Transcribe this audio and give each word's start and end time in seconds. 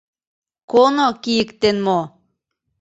—Коно 0.71 1.07
кийыктен 1.23 1.77
мо? 1.85 1.99